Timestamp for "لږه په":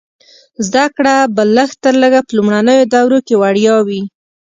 2.01-2.31